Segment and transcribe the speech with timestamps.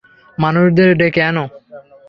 [0.37, 1.45] মানুষদের ডেকে আনো।